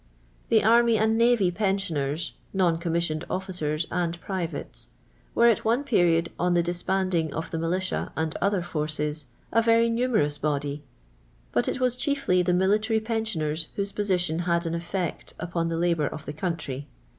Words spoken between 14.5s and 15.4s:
an effect